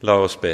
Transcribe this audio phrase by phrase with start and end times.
[0.00, 0.52] La oss be.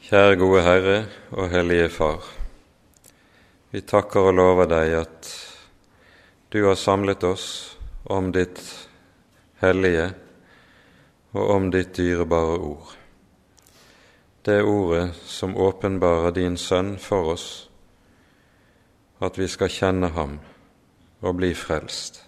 [0.00, 0.94] Kjære gode Herre
[1.36, 2.24] og Hellige Far.
[3.68, 5.28] Vi takker og lover deg at
[6.48, 7.44] du har samlet oss
[8.08, 8.62] om ditt
[9.60, 10.08] hellige
[11.36, 12.96] og om ditt dyrebare ord.
[14.40, 17.68] Det ordet som åpenbarer din Sønn for oss,
[19.20, 20.38] at vi skal kjenne ham
[21.20, 22.22] og bli frelst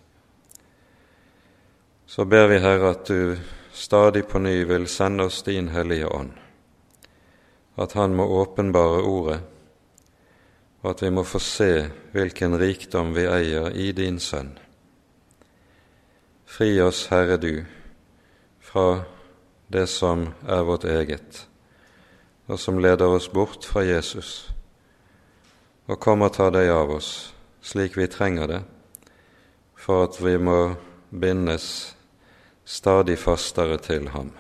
[2.13, 3.39] så ber vi, Herre, at du
[3.73, 6.33] stadig på ny vil sende oss din Hellige Ånd,
[7.81, 9.39] at Han må åpenbare Ordet,
[10.83, 14.51] og at vi må få se hvilken rikdom vi eier i din Sønn.
[16.45, 17.65] Fri oss, Herre du,
[18.61, 19.05] fra
[19.73, 21.47] det som er vårt eget,
[22.45, 24.53] og som leder oss bort fra Jesus,
[25.89, 27.33] og kom og ta deg av oss
[27.65, 28.63] slik vi trenger det,
[29.81, 30.75] for at vi må
[31.09, 31.97] bindes
[32.65, 34.31] stadig fastere til ham.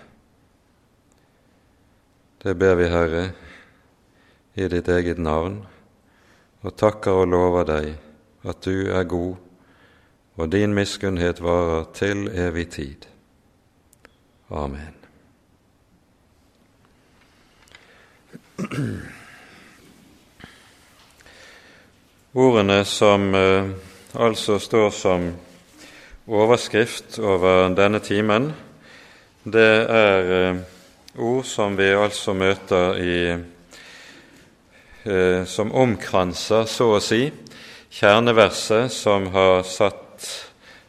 [2.42, 3.30] Det ber vi, Herre,
[4.54, 5.62] i ditt eget navn,
[6.62, 7.92] og takker og lover deg
[8.46, 9.36] at du er god,
[10.36, 13.06] og din miskunnhet varer til evig tid.
[14.50, 14.94] Amen.
[22.34, 23.70] Ordene som eh,
[24.14, 25.32] altså står som
[26.26, 28.52] overskrift over denne timen,
[29.42, 30.60] det er eh,
[31.18, 33.16] ord som vi altså møter i
[35.04, 37.26] eh, Som omkranser, så å si,
[37.90, 40.28] kjerneverset som har satt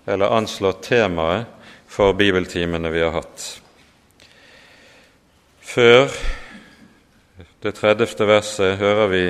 [0.06, 1.50] eller anslått temaet
[1.90, 3.48] for bibeltimene vi har hatt.
[5.62, 6.12] Før
[7.64, 8.28] det 30.
[8.28, 9.26] verset hører vi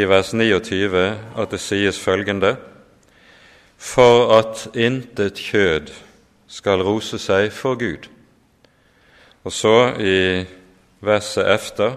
[0.00, 1.04] i vers 29
[1.36, 2.73] at det sies følgende:"
[3.78, 5.92] for at intet kjød
[6.48, 8.08] skal rose seg for Gud.
[9.44, 10.44] Og så i
[11.04, 11.96] verset efter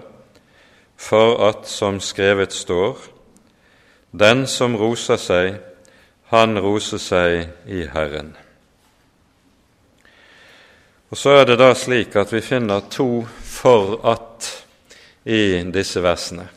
[0.98, 2.98] for at, som skrevet står,
[4.12, 5.60] den som roser seg,
[6.32, 8.36] han roser seg i Herren.
[11.10, 14.64] Og Så er det da slik at vi finner to 'for at'
[15.24, 16.48] i disse versene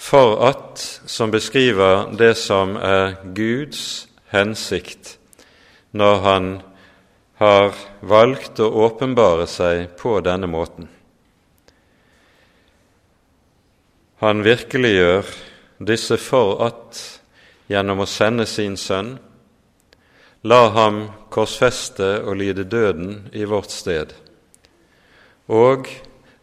[0.00, 5.18] for at, som beskriver det som er Guds hensikt
[5.92, 6.48] når Han
[7.40, 10.88] har valgt å åpenbare seg på denne måten.
[14.20, 15.28] Han virkeliggjør
[15.88, 17.00] disse for at
[17.72, 19.14] gjennom å sende sin sønn,
[20.44, 24.12] la ham korsfeste og lide døden i vårt sted,
[25.48, 25.88] og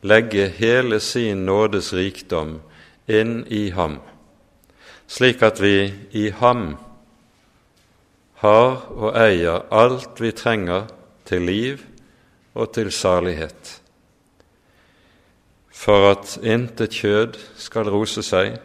[0.01, 2.57] legge hele sin nådes rikdom
[3.07, 3.99] inn i ham,
[5.07, 6.75] slik at vi i ham
[8.43, 10.87] har og eier alt vi trenger
[11.25, 11.81] til liv
[12.53, 13.81] og til salighet.
[15.71, 18.57] For at intet kjød skal rose seg,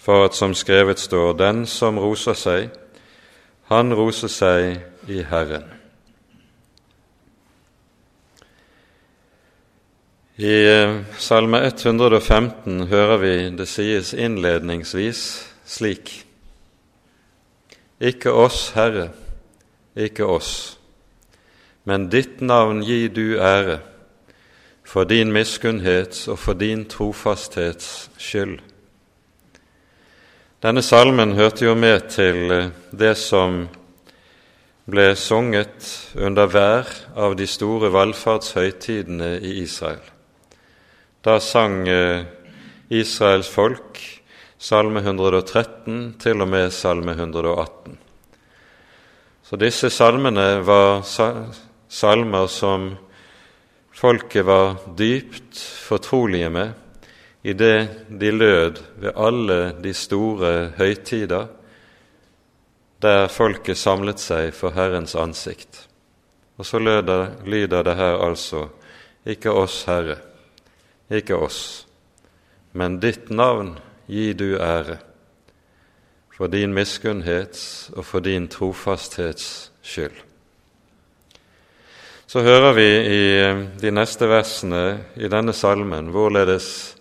[0.00, 2.70] for at som skrevet står, den som roser seg,
[3.68, 4.80] han roser seg
[5.12, 5.79] i Herren.
[10.40, 15.18] I eh, Salme 115 hører vi det sies innledningsvis
[15.68, 16.12] slik.:
[18.00, 19.10] Ikke oss, Herre,
[19.92, 20.78] ikke oss,
[21.84, 23.82] men ditt navn gi du ære,
[24.80, 28.62] for din miskunnhets og for din trofasthets skyld.
[30.62, 33.66] Denne salmen hørte jo med til eh, det som
[34.88, 40.00] ble sunget under hver av de store valfartshøytidene i Israel.
[41.22, 42.22] Da sang eh,
[42.88, 43.98] Israels folk
[44.56, 47.98] Salme 113 til og med Salme 118.
[49.44, 52.86] Så disse salmene var salmer som
[53.92, 56.72] folket var dypt fortrolige med
[57.42, 61.52] i det de lød ved alle de store høytider
[63.00, 65.84] der folket samlet seg for Herrens ansikt.
[66.56, 68.70] Og så lyder det her altså
[69.28, 70.16] ikke oss, Herre,
[71.10, 71.86] ikke oss,
[72.72, 73.74] men ditt navn
[74.10, 74.98] gi du ære,
[76.36, 80.16] for din miskunnhets og for din trofasthets skyld.
[82.30, 83.24] Så hører vi i
[83.82, 86.96] de neste versene i denne salmen hvorledes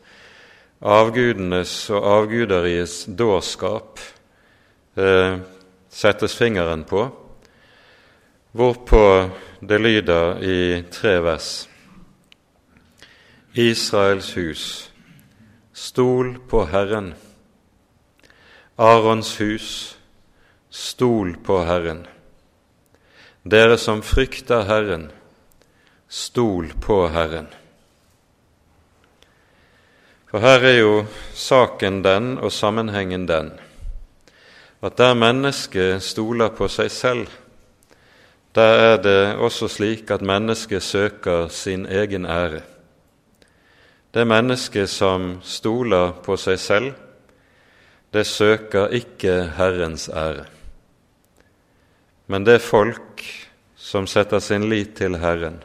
[0.81, 3.99] avgudenes og avguderiets dårskap
[4.97, 5.37] eh,
[5.89, 7.03] settes fingeren på,
[8.57, 9.03] hvorpå
[9.61, 10.59] det lyder i
[10.91, 11.67] tre vers.
[13.53, 14.91] Israels hus,
[15.73, 17.13] stol på Herren.
[18.75, 19.97] Arons hus,
[20.69, 22.05] stol på Herren.
[23.49, 25.09] dere som frykter Herren,
[26.07, 27.47] stol på Herren.
[30.29, 30.93] For her er jo
[31.33, 33.49] saken den og sammenhengen den
[34.81, 37.27] at der mennesket stoler på seg selv,
[38.55, 42.61] der er det også slik at mennesket søker sin egen ære.
[44.11, 46.93] Det mennesket som stoler på seg selv,
[48.09, 50.47] det søker ikke Herrens ære.
[52.25, 53.21] Men det folk
[53.77, 55.59] som setter sin lit til Herren,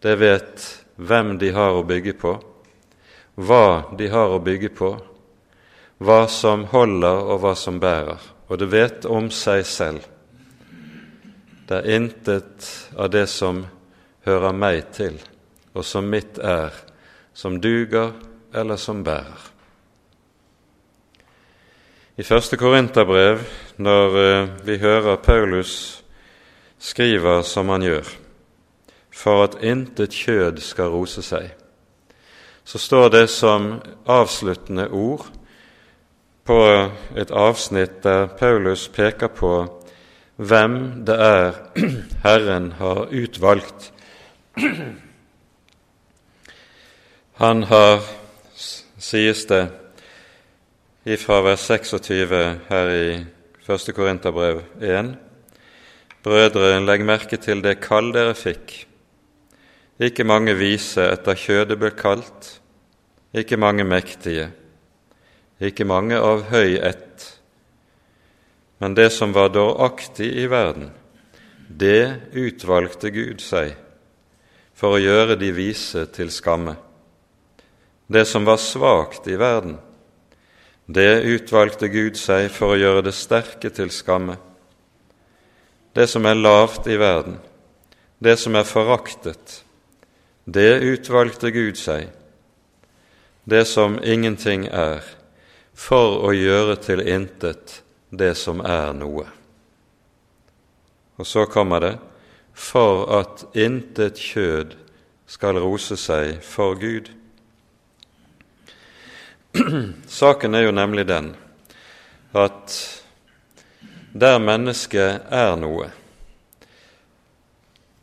[0.00, 0.64] det vet
[0.96, 2.32] hvem de har å bygge på,
[3.36, 4.90] hva de har å bygge på,
[6.04, 10.04] hva som holder og hva som bærer, og det vet om seg selv.
[11.68, 13.64] Det er intet av det som
[14.24, 15.16] hører meg til,
[15.72, 16.72] og som mitt er,
[17.34, 18.12] som duger
[18.54, 19.50] eller som bærer.
[22.16, 23.40] I første Korinterbrev,
[23.76, 26.04] når eh, vi hører Paulus
[26.78, 28.06] skriver som han gjør,
[29.10, 31.50] for at intet kjød skal rose seg,
[32.64, 35.26] så står det som avsluttende ord
[36.44, 36.60] på
[37.16, 39.52] et avsnitt der Paulus peker på
[40.36, 41.50] hvem det er
[42.26, 43.92] Herren har utvalgt.
[47.36, 47.98] Han har,
[48.96, 49.64] sies det,
[51.02, 52.28] ifra vers 26
[52.68, 53.08] her i
[53.66, 53.88] 1.
[53.96, 55.08] Korinterbrev 1.
[56.22, 58.76] Brødre, legg merke til det kall dere fikk.
[59.98, 62.52] Ikke mange vise etter kjødet ble kalt,
[63.34, 64.52] ikke mange mektige,
[65.58, 67.26] ikke mange av høy ett.
[68.78, 70.92] Men det som var dåraktig i verden,
[71.66, 73.74] det utvalgte Gud seg
[74.70, 76.78] for å gjøre de vise til skamme.
[78.06, 79.78] Det som var svakt i verden,
[80.86, 84.36] det utvalgte Gud seg for å gjøre det sterke til skamme.
[85.96, 87.38] Det som er lavt i verden,
[88.18, 89.62] det som er foraktet,
[90.44, 92.10] det utvalgte Gud seg,
[93.44, 95.00] det som ingenting er,
[95.74, 97.80] for å gjøre til intet
[98.10, 99.24] det som er noe.
[101.18, 101.94] Og så kommer det
[102.54, 104.76] for at intet kjød
[105.26, 107.10] skal rose seg for Gud.
[110.06, 111.34] Saken er jo nemlig den
[112.34, 112.74] at
[114.14, 115.86] der mennesket er noe,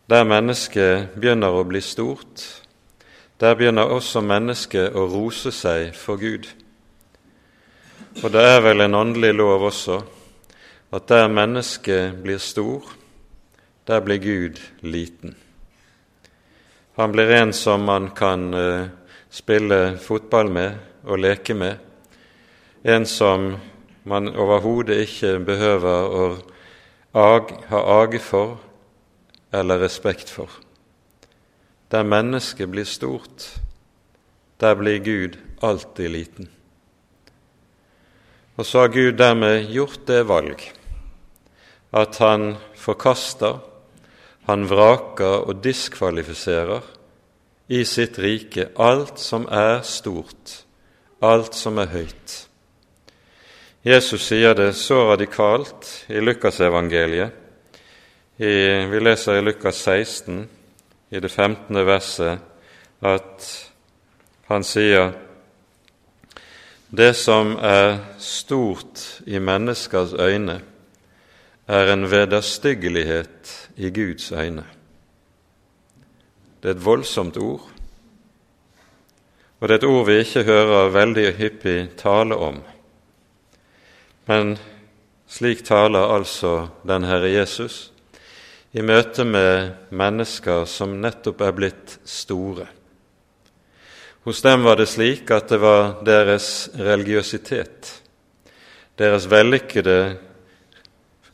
[0.08, 2.44] der mennesket begynner å bli stort,
[3.40, 6.48] der begynner også mennesket å rose seg for Gud.
[8.22, 10.02] Og det er vel en åndelig lov også
[10.92, 12.88] at der mennesket blir stor,
[13.88, 15.36] der blir Gud liten.
[17.00, 18.88] Han blir en som man kan uh,
[19.32, 21.78] spille fotball med, å leke med,
[22.84, 23.56] en som
[24.04, 26.26] man overhodet ikke behøver å
[27.14, 28.58] ag, ha age for
[29.54, 30.50] eller respekt for.
[31.92, 33.50] Der mennesket blir stort,
[34.62, 36.50] der blir Gud alltid liten.
[38.56, 40.64] Og så har Gud dermed gjort det valg
[41.92, 43.60] at han forkaster,
[44.48, 46.86] han vraker og diskvalifiserer
[47.72, 50.64] i sitt rike alt som er stort,
[51.22, 52.38] alt som er høyt.
[53.86, 57.32] Jesus sier det så radikalt i Lukasevangeliet.
[58.38, 60.44] Vi leser i Lukas 16,
[61.12, 61.76] i det 15.
[61.86, 62.40] verset,
[63.02, 63.50] at
[64.50, 65.12] han sier
[66.92, 70.60] det som er stort i menneskers øyne,
[71.68, 74.66] er en vederstyggelighet i Guds øyne.
[76.62, 77.70] Det er et voldsomt ord,
[79.62, 82.56] og det er et ord vi ikke hører veldig hyppig tale om.
[84.26, 84.56] Men
[85.30, 87.92] slik taler altså den Herre Jesus
[88.74, 92.66] i møte med mennesker som nettopp er blitt store.
[94.26, 97.94] Hos dem var det slik at det var deres religiøsitet,
[98.98, 100.18] deres vellykkede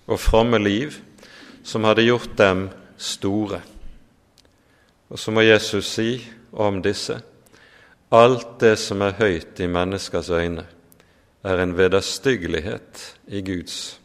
[0.07, 0.99] og fromme liv,
[1.63, 2.67] som hadde gjort dem
[2.99, 3.61] store.
[5.07, 6.11] Og så må Jesus si
[6.51, 7.21] om disse
[8.09, 10.63] Alt det som er høyt i menneskers øyne,
[11.43, 13.99] er en vederstyggelighet i Guds.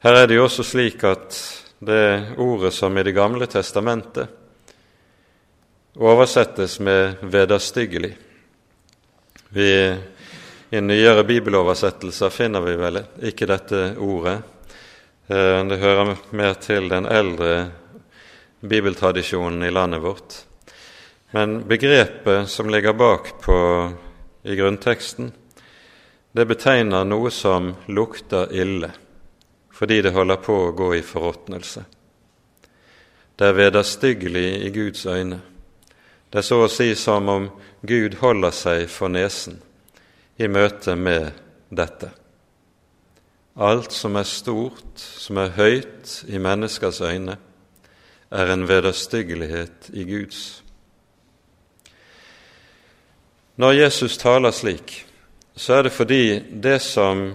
[0.00, 1.36] Her er det jo også slik at
[1.84, 4.28] det ordet som i Det gamle testamentet
[5.96, 8.16] oversettes med 'vederstyggelig'.
[10.70, 14.42] I nyere bibeloversettelser finner vi vel ikke dette ordet.
[15.28, 17.70] Eh, det hører mer til den eldre
[18.60, 20.46] bibeltradisjonen i landet vårt.
[21.36, 23.92] Men begrepet som ligger bak på,
[24.42, 25.32] i grunnteksten,
[26.32, 28.88] det betegner noe som lukter ille,
[29.68, 31.84] fordi det holder på å gå i forråtnelse.
[33.36, 35.42] Det er vederstyggelig i Guds øyne.
[36.32, 37.52] Det er så å si som om
[37.84, 39.60] Gud holder seg for nesen
[40.40, 41.34] i møte med
[41.68, 42.14] dette.
[43.60, 47.36] Alt som er stort, som er høyt i menneskers øyne,
[48.32, 50.62] er en vederstyggelighet i Guds.
[53.56, 55.06] Når Jesus taler slik,
[55.56, 56.24] så er det fordi
[56.62, 57.30] det som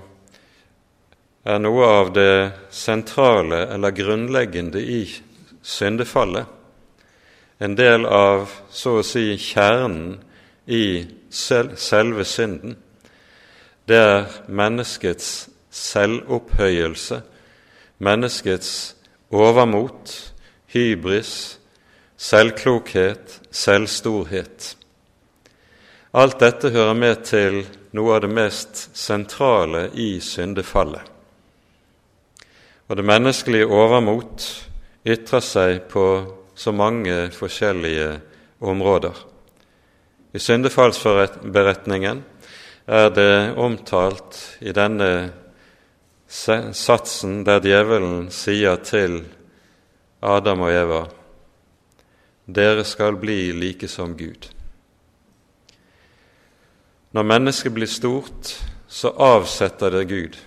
[1.42, 5.01] er noe av det sentrale eller grunnleggende i
[5.66, 6.46] syndefallet,
[7.58, 10.20] en del av så å si kjernen
[10.70, 12.75] i selve synden,
[13.90, 17.22] det er menneskets selvopphøyelse,
[17.98, 18.72] menneskets
[19.34, 20.13] overmot,
[20.74, 21.34] hybris,
[22.18, 24.75] selvklokhet, selvstorhet.
[26.12, 27.62] Alt dette hører med til
[27.96, 31.06] noe av det mest sentrale i syndefallet.
[32.91, 34.48] Og det menneskelige overmot
[35.08, 36.06] ytrer seg på
[36.56, 38.10] så mange forskjellige
[38.60, 39.15] områder.
[40.36, 42.24] I syndefallsberetningen
[42.91, 45.32] er det omtalt i denne
[46.27, 49.22] satsen der djevelen sier til
[50.22, 51.03] Adam og Eva
[52.51, 54.50] dere skal bli like som Gud.
[57.12, 58.56] Når mennesket blir stort,
[58.88, 60.38] så avsetter det Gud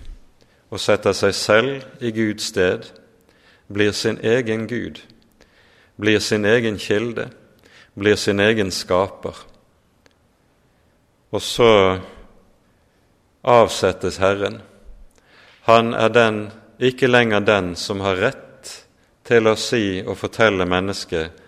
[0.73, 2.87] og setter seg selv i Guds sted,
[3.71, 4.99] blir sin egen Gud,
[5.97, 7.29] blir sin egen kilde,
[7.95, 9.37] blir sin egen skaper.
[11.31, 11.99] Og så
[13.45, 14.61] avsettes Herren
[15.65, 18.69] han er den, ikke lenger den som har rett
[19.25, 21.39] til å si og fortelle mennesket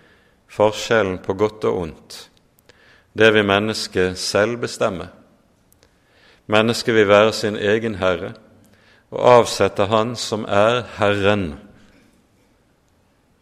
[0.49, 2.15] forskjellen på godt og ondt.
[3.17, 5.07] Det vil mennesket selv bestemme.
[6.45, 8.33] Mennesket vil være sin egen herre
[9.11, 11.47] og avsette Han som er Herren,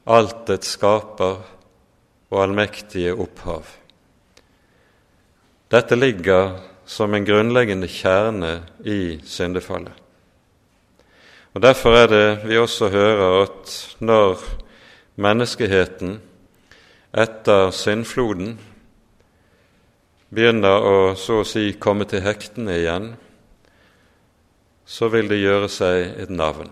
[0.05, 1.41] altets skaper
[2.29, 3.65] og allmektige opphav.
[5.71, 9.93] Dette ligger som en grunnleggende kjerne i syndefallet.
[11.55, 14.39] Og Derfor er det vi også hører at når
[15.15, 16.19] menneskeheten
[17.15, 18.57] etter syndfloden
[20.29, 23.11] begynner å så å si komme til hektene igjen,
[24.85, 26.69] så vil de gjøre seg et navn.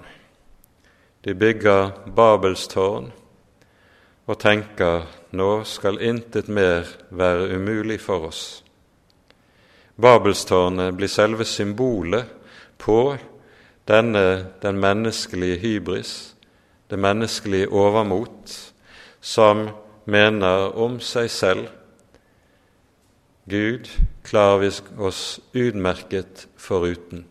[1.24, 3.12] De bygger Babels tårn
[4.26, 8.44] og tenker nå skal intet mer være umulig for oss.
[9.96, 12.26] Babelstårnet blir selve symbolet
[12.82, 13.16] på
[13.88, 14.26] denne
[14.62, 16.34] den menneskelige hybris,
[16.90, 18.74] det menneskelige overmot,
[19.22, 19.68] som
[20.06, 21.83] mener om seg selv
[23.46, 23.90] Gud
[24.24, 27.26] klarer vi oss utmerket foruten.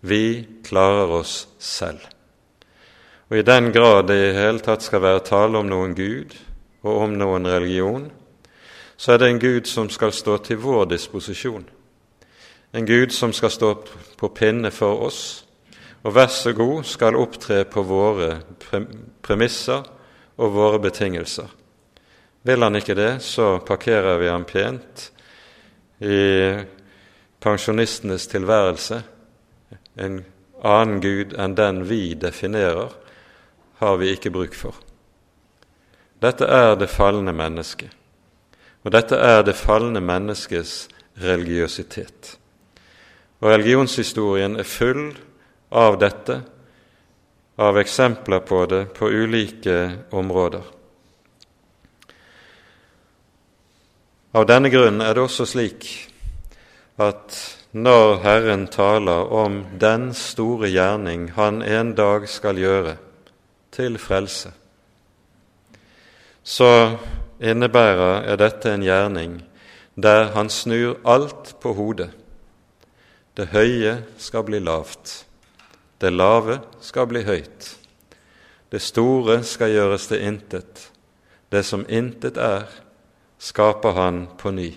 [0.00, 2.00] Vi klarer oss selv.
[3.28, 6.32] Og I den grad det i hele tatt skal være tale om noen Gud
[6.84, 8.08] og om noen religion,
[8.96, 11.64] så er det en Gud som skal stå til vår disposisjon.
[12.72, 13.72] En Gud som skal stå
[14.16, 15.44] på pinne for oss,
[16.04, 18.38] og vær så god skal opptre på våre
[19.24, 19.84] premisser
[20.36, 21.48] og våre betingelser.
[22.44, 25.10] Vil han ikke det, så parkerer vi ham pent
[26.04, 26.20] i
[27.40, 29.02] pensjonistenes tilværelse.
[29.96, 30.22] En
[30.64, 32.92] annen Gud enn den vi definerer,
[33.80, 34.76] har vi ikke bruk for.
[36.22, 37.90] Dette er det falne mennesket,
[38.84, 40.88] og dette er det falne menneskets
[41.20, 42.36] religiøsitet.
[43.42, 45.10] Og religionshistorien er full
[45.74, 46.40] av dette,
[47.60, 49.76] av eksempler på det på ulike
[50.16, 50.64] områder.
[54.34, 55.84] Av denne grunn er det også slik
[56.98, 57.36] at
[57.70, 62.96] når Herren taler om den store gjerning Han en dag skal gjøre
[63.74, 64.50] til frelse,
[66.42, 66.98] så
[67.38, 69.38] innebærer er dette en gjerning
[69.94, 72.10] der Han snur alt på hodet.
[73.38, 75.26] Det høye skal bli lavt.
[76.00, 77.76] Det lave skal bli høyt.
[78.70, 80.90] Det store skal gjøres til intet.
[81.50, 82.66] Det som intet er,
[83.44, 84.70] skaper han på ny.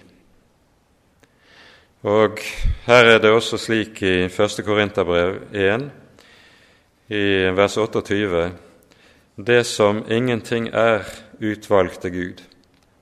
[2.07, 2.39] Og
[2.86, 4.59] her er det også slik i 1.
[4.65, 5.88] Korinterbrev 1,
[7.07, 8.51] i vers 28,
[9.38, 11.07] det som ingenting er,
[11.39, 12.41] utvalgte Gud.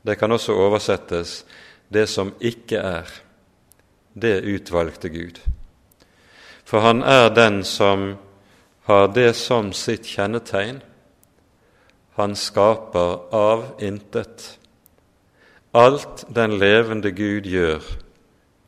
[0.06, 1.46] Det kan også oversettes
[1.94, 3.10] det som ikke er,
[4.14, 5.40] det utvalgte Gud.
[6.66, 8.16] For han er den som
[8.86, 10.82] har det som sitt kjennetegn.
[12.16, 14.60] Han skaper av intet.
[15.76, 17.84] Alt den levende Gud gjør,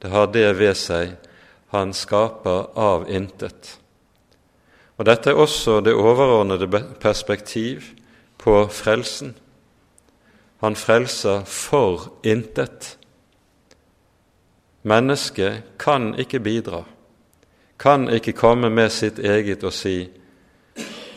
[0.02, 1.16] det har det ved seg
[1.72, 3.78] han skaper av intet.
[4.98, 6.68] Og dette er også det overordnede
[7.00, 7.94] perspektiv
[8.42, 9.36] på frelsen.
[10.60, 12.98] Han frelser for intet.
[14.84, 16.84] Mennesket kan ikke bidra,
[17.80, 20.10] kan ikke komme med sitt eget og si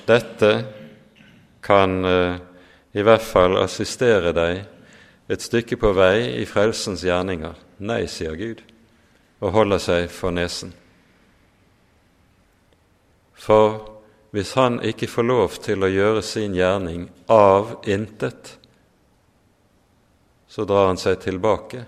[0.06, 0.50] dette
[1.62, 2.36] kan eh,
[2.98, 4.64] i hvert fall assistere deg
[5.30, 7.54] et stykke på vei i frelsens gjerninger.
[7.86, 8.64] Nei, sier Gud,
[9.40, 10.72] og holder seg for nesen.
[13.38, 13.78] For
[14.34, 18.56] hvis han ikke får lov til å gjøre sin gjerning av intet,
[20.50, 21.86] så drar han seg tilbake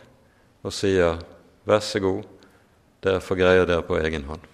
[0.62, 1.18] og sier,
[1.66, 2.22] vær så god,
[3.02, 4.46] dere får greie dere på egen hånd.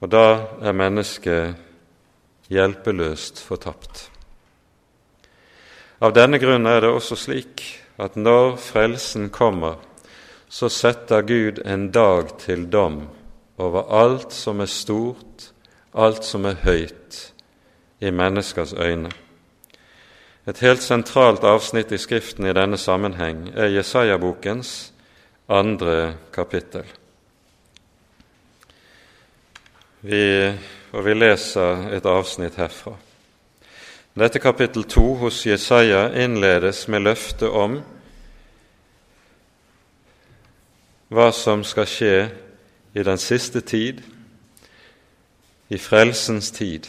[0.00, 0.26] Og da
[0.64, 4.06] er mennesket hjelpeløst fortapt.
[6.00, 7.62] Av denne grunn er det også slik
[7.96, 9.78] at når frelsen kommer,
[10.48, 13.06] så setter Gud en dag til dom
[13.56, 15.50] over alt som er stort,
[15.96, 17.20] alt som er høyt
[18.04, 19.10] i menneskers øyne.
[20.46, 24.92] Et helt sentralt avsnitt i Skriften i denne sammenheng er Jesaja-bokens
[25.48, 26.84] andre kapittel.
[30.06, 30.22] Vi,
[30.92, 32.94] og vi leser et avsnitt herfra.
[34.16, 37.74] Dette kapittel to hos Jesaja innledes med løftet om
[41.12, 42.14] hva som skal skje
[42.96, 44.00] i den siste tid,
[45.68, 46.88] i frelsens tid.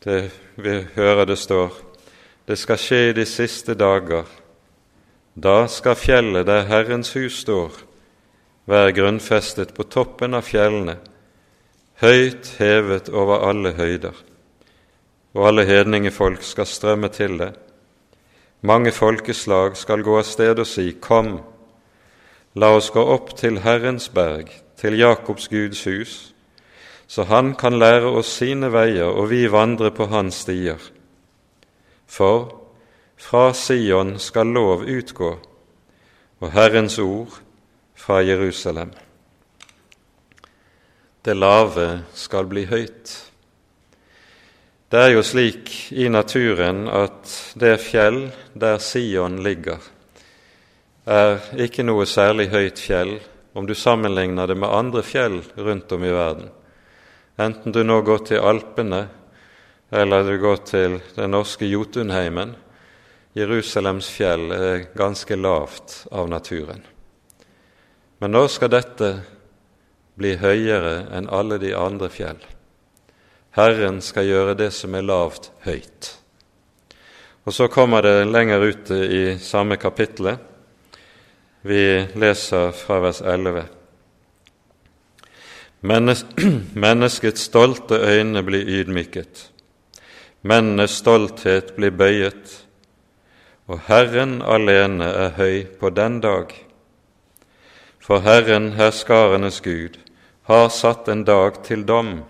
[0.00, 1.76] Det vi hører det står
[2.48, 4.24] det skal skje i de siste dager.
[5.36, 7.76] Da skal fjellet der Herrens hus står,
[8.64, 10.96] være grunnfestet på toppen av fjellene,
[12.00, 14.24] høyt hevet over alle høyder
[15.34, 17.52] og alle hedningefolk skal strømme til det.
[18.60, 21.38] Mange folkeslag skal gå av sted og si, Kom,
[22.58, 26.14] la oss gå opp til Herrens berg, til Jakobs Guds hus,
[27.06, 30.80] så han kan lære oss sine veier, og vi vandre på hans stier.
[32.06, 32.50] For
[33.18, 35.36] fra Sion skal lov utgå,
[36.40, 37.40] og Herrens ord
[37.94, 38.92] fra Jerusalem.
[41.24, 43.27] Det lave skal bli høyt
[44.88, 48.22] det er jo slik i naturen at det fjell
[48.56, 49.82] der Sion ligger,
[51.04, 53.18] er ikke noe særlig høyt fjell
[53.52, 56.48] om du sammenligner det med andre fjell rundt om i verden.
[57.36, 59.04] Enten du nå går til Alpene
[59.92, 62.56] eller du går til den norske Jotunheimen.
[63.36, 66.80] Jerusalems fjell er ganske lavt av naturen.
[68.18, 69.16] Men nå skal dette
[70.18, 72.40] bli høyere enn alle de andre fjell?
[73.56, 76.12] Herren skal gjøre det som er lavt, høyt.
[77.48, 80.36] Og så kommer det lenger ute i samme kapittelet.
[81.64, 81.82] Vi
[82.14, 83.64] leser fra vers 11.
[86.84, 89.50] Menneskets stolte øyne blir ydmyket,
[90.42, 92.54] mennenes stolthet blir bøyet,
[93.68, 96.52] og Herren alene er høy på den dag.
[97.98, 99.98] For Herren, herskarenes Gud,
[100.48, 102.22] har satt en dag til dom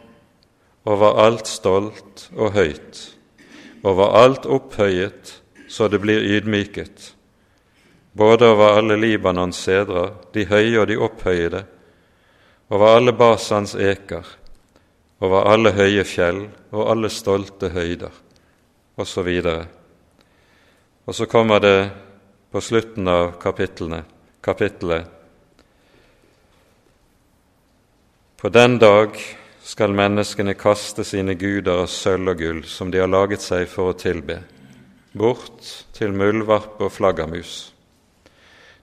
[0.88, 3.02] over alt stolt og høyt,
[3.84, 5.36] over alt opphøyet
[5.68, 7.14] så det blir ydmyket,
[8.12, 11.60] både over alle Libanons sedrer, de høye og de opphøyede,
[12.72, 14.24] over alle Basans eker,
[15.20, 18.12] over alle høye fjell og alle stolte høyder,
[18.96, 19.28] osv.
[19.44, 19.66] Og,
[21.04, 21.78] og så kommer det
[22.48, 24.14] på slutten av kapittelet
[28.38, 29.18] På den dag
[29.68, 33.92] skal menneskene kaste sine guder av sølv og gull som de har laget seg for
[33.92, 34.38] å tilbe,
[35.12, 37.74] bort til muldvarp og flaggermus.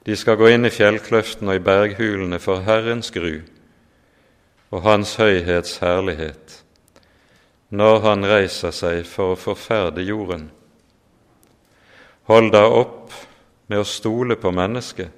[0.05, 3.39] De skal gå inn i fjellkløften og i berghulene for Herrens gru
[4.69, 6.61] og Hans høyhets herlighet,
[7.73, 10.51] når Han reiser seg for å forferde jorden.
[12.29, 13.09] Hold da opp
[13.65, 15.09] med å stole på mennesket,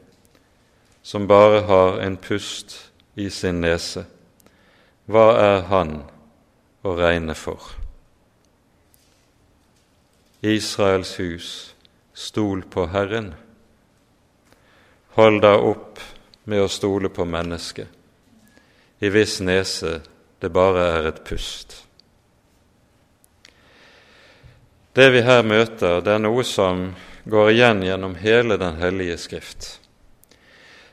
[1.03, 2.85] som bare har en pust
[3.19, 4.07] i sin nese
[5.07, 6.01] hva er han
[6.83, 7.63] å regne for?
[10.43, 11.49] Israels hus,
[12.13, 13.31] stol på Herren.
[15.15, 16.03] Hold deg opp
[16.43, 17.87] med å stole på mennesket,
[18.99, 19.97] i hvis nese
[20.43, 21.73] det bare er et pust.
[24.93, 26.89] Det vi her møter, det er noe som
[27.29, 29.67] går igjen gjennom hele Den hellige Skrift,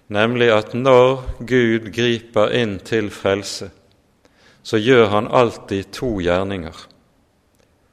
[0.06, 3.70] nemlig at når Gud griper inn til frelse,
[4.64, 6.76] så gjør han alltid to gjerninger.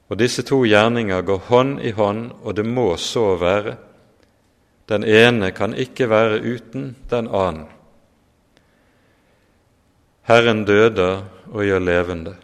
[0.08, 3.76] Og disse to gjerninger går hånd i hånd, og det må så være.
[4.88, 7.68] Den ene kan ikke være uten den annen.
[10.28, 12.34] Herren døder og gjør levende.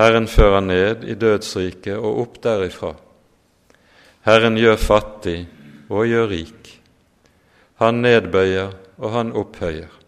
[0.00, 2.94] Herren fører ned i dødsriket og opp derifra.
[4.24, 5.38] Herren gjør fattig
[5.90, 6.70] og gjør rik.
[7.82, 9.99] Han nedbøyer og han opphøyer.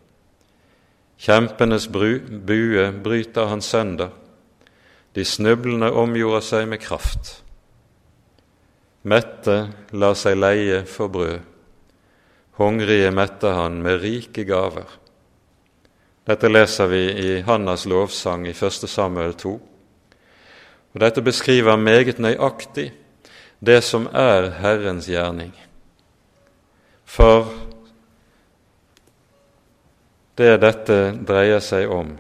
[1.23, 4.11] Kjempenes bue bryter han sønder.
[5.15, 7.37] De snublende omgjorde seg med kraft.
[9.07, 9.57] Mette
[9.95, 11.39] lar seg leie for brød.
[12.59, 14.89] Hungrige mette han med rike gaver.
[16.27, 18.89] Dette leser vi i Hannas lovsang i 1.
[18.91, 19.55] Samuel 2.
[20.93, 22.91] Og Dette beskriver meget nøyaktig
[23.63, 25.55] det som er Herrens gjerning.
[27.07, 27.47] For
[30.43, 32.17] det dette dreier seg om,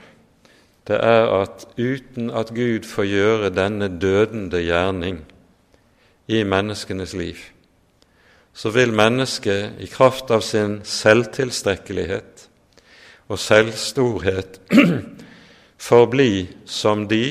[0.86, 5.20] det er at uten at Gud får gjøre denne dødende gjerning
[6.30, 7.38] i menneskenes liv,
[8.54, 12.48] så vil mennesket i kraft av sin selvtilstrekkelighet
[13.32, 14.60] og selvstorhet
[15.88, 17.24] forbli som de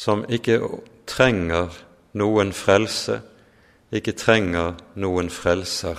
[0.00, 0.56] som ikke
[1.06, 1.74] trenger
[2.16, 3.18] noen frelse,
[3.92, 5.98] ikke trenger noen frelser.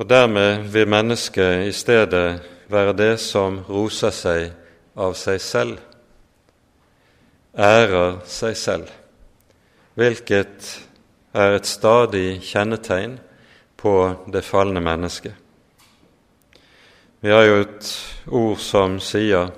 [0.00, 2.40] Og dermed vil mennesket i stedet
[2.72, 4.46] være det som roser seg
[4.96, 5.74] av seg selv,
[7.52, 8.88] ærer seg selv,
[10.00, 10.70] hvilket
[11.36, 13.18] er et stadig kjennetegn
[13.76, 13.94] på
[14.32, 15.36] det falne mennesket.
[17.20, 17.92] Vi har jo et
[18.32, 19.52] ord som sier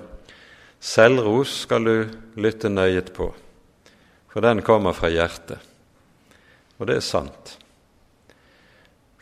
[0.79, 3.33] 'selvros skal du lytte nøyet på',
[4.27, 5.59] for den kommer fra hjertet.
[6.79, 7.62] Og det er sant.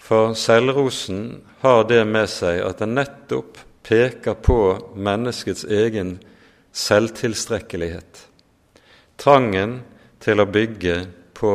[0.02, 4.58] For selvrosen har det med seg at den nettopp peker på
[4.98, 6.18] menneskets egen
[6.74, 8.26] selvtilstrekkelighet.
[9.22, 9.82] Trangen
[10.22, 10.98] til å bygge
[11.38, 11.54] på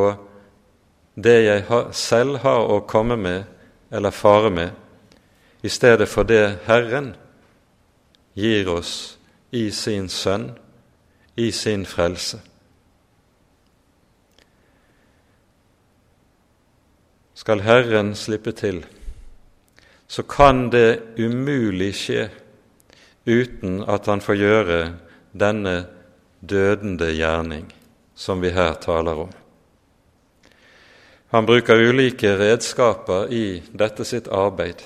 [1.16, 3.44] det jeg selv har å komme med
[3.90, 4.70] eller fare med,
[5.62, 7.14] i stedet for det Herren
[8.36, 9.16] gir oss
[9.50, 10.50] i sin Sønn,
[11.36, 12.38] i sin frelse.
[17.46, 18.80] Skal Herren slippe til,
[20.10, 22.24] så kan det umulig skje
[23.22, 24.78] uten at han får gjøre
[25.30, 25.74] denne
[26.42, 27.68] dødende gjerning
[28.18, 29.30] som vi her taler om.
[31.36, 34.82] Han bruker ulike redskaper i dette sitt arbeid.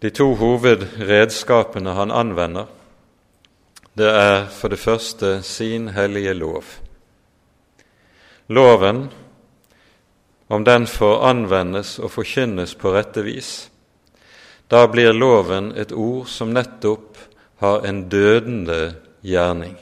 [0.00, 2.64] De to hovedredskapene han anvender,
[3.92, 6.78] det er for det første sin hellige lov.
[8.48, 9.10] Loven
[10.48, 13.68] om den får anvendes og forkynnes på rette vis,
[14.68, 17.16] da blir loven et ord som nettopp
[17.60, 19.76] har en dødende gjerning.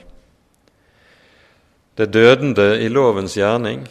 [1.96, 3.86] Det dødende i lovens gjerning,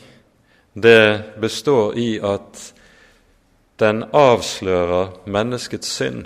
[0.73, 2.71] det består i at
[3.79, 6.25] den avslører menneskets synd,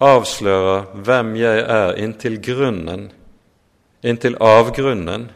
[0.00, 3.10] avslører hvem jeg er, inntil grunnen,
[4.02, 5.30] inntil avgrunnen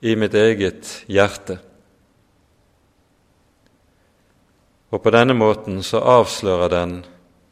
[0.00, 1.58] i mitt eget hjerte.
[4.90, 6.98] Og på denne måten så avslører den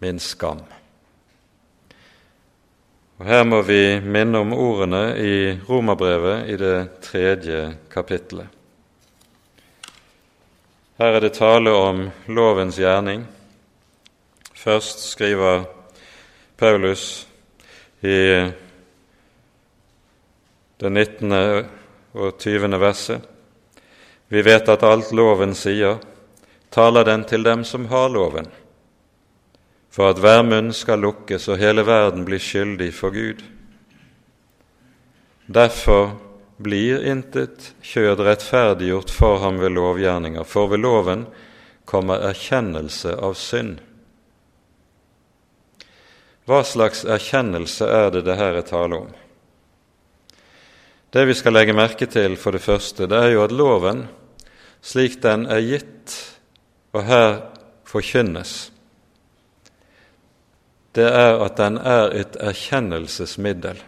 [0.02, 0.60] min skam.
[3.18, 5.34] Og Her må vi minne om ordene i
[5.68, 8.46] Romerbrevet i det tredje kapittelet.
[10.98, 13.24] Her er det tale om lovens gjerning.
[14.54, 15.64] Først skriver
[16.58, 17.26] Paulus
[18.02, 18.18] i
[20.78, 21.32] det 19.
[22.14, 22.80] og 20.
[22.80, 23.20] verset
[24.28, 25.98] Vi vet at alt loven sier,
[26.70, 28.48] taler den til dem som har loven,
[29.90, 33.42] for at hver munn skal lukkes og hele verden blir skyldig for Gud.
[35.48, 36.18] Derfor
[36.58, 41.26] blir intet kjød rettferdiggjort for ham ved lovgjerninger, for ved loven
[41.88, 43.78] kommer erkjennelse av synd.
[46.48, 49.08] Hva slags erkjennelse er det det her er tale om?
[51.12, 54.06] Det vi skal legge merke til for det første, det er jo at loven,
[54.84, 56.16] slik den er gitt
[56.92, 57.40] og her
[57.88, 58.72] forkynnes,
[60.94, 63.82] det er at den er et erkjennelsesmiddel.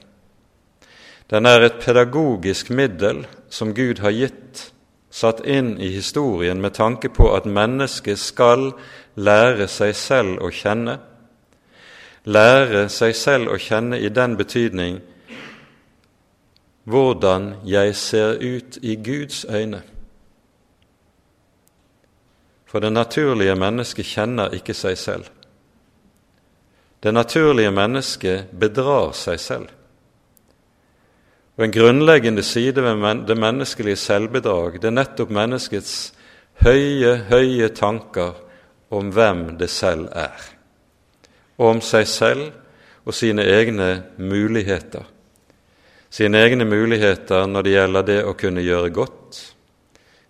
[1.31, 4.73] Den er et pedagogisk middel som Gud har gitt,
[5.11, 8.71] satt inn i historien med tanke på at mennesket skal
[9.15, 10.99] lære seg selv å kjenne.
[12.25, 15.01] Lære seg selv å kjenne i den betydning
[16.91, 19.83] hvordan jeg ser ut i Guds øyne.
[22.71, 25.27] For det naturlige mennesket kjenner ikke seg selv.
[27.03, 29.69] Det naturlige mennesket bedrar seg selv.
[31.59, 36.13] Og En grunnleggende side ved det menneskelige selvbedrag det er nettopp menneskets
[36.63, 38.39] høye, høye tanker
[38.91, 40.41] om hvem det selv er,
[41.59, 42.47] og om seg selv
[43.05, 45.05] og sine egne muligheter.
[46.11, 49.50] Sine egne muligheter når det gjelder det å kunne gjøre godt,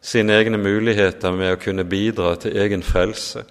[0.01, 3.45] sine egne muligheter med å kunne bidra til egen frelse.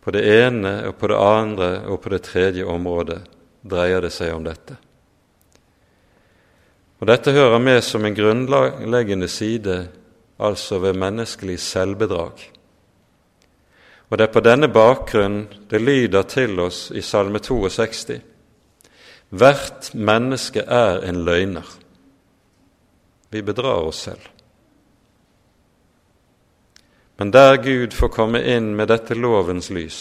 [0.00, 3.20] På det ene og på det andre og på det tredje området
[3.62, 4.76] dreier det seg om dette.
[7.00, 9.76] Og Dette hører med som en grunnleggende side
[10.40, 12.42] altså ved menneskelig selvbedrag.
[14.10, 18.18] Og det er på denne bakgrunn det lyder til oss i Salme 62.
[19.30, 21.66] Hvert menneske er en løgner.
[23.30, 24.39] Vi bedrar oss selv.
[27.20, 29.96] Men der Gud får komme inn med dette lovens lys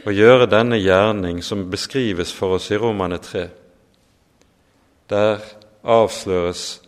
[0.00, 3.44] og gjøre denne gjerning som beskrives for oss i Romane 3,
[5.12, 5.44] der
[5.86, 6.80] avsløres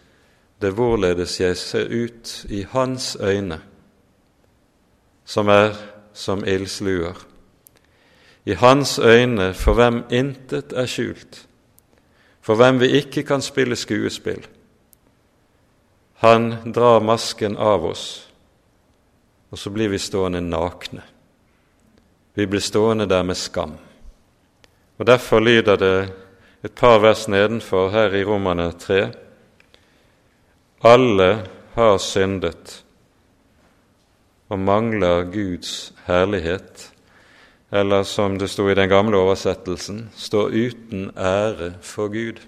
[0.58, 3.60] det hvorledes jeg ser ut i hans øyne,
[5.24, 5.76] som er
[6.12, 7.14] som ildsluer.
[8.44, 11.44] I hans øyne for hvem intet er skjult,
[12.40, 14.42] for hvem vi ikke kan spille skuespill.
[16.26, 18.31] Han drar masken av oss,
[19.52, 21.02] og så blir vi stående nakne.
[22.34, 23.74] Vi blir stående der med skam.
[24.98, 26.12] Og Derfor lyder det
[26.64, 29.12] et par vers nedenfor her i Romane 3.
[30.82, 31.28] Alle
[31.74, 32.82] har syndet
[34.48, 36.88] og mangler Guds herlighet,
[37.72, 42.40] eller som det sto i den gamle oversettelsen, står uten ære for Gud.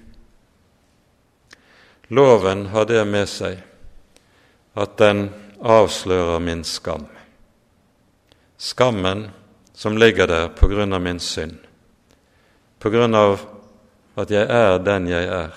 [2.08, 3.62] Loven har det med seg
[4.76, 5.28] at den
[5.64, 7.06] avslører min skam.
[8.56, 9.30] Skammen
[9.74, 11.56] som ligger der på grunn av min synd,
[12.78, 13.40] på grunn av
[14.20, 15.54] at jeg er den jeg er.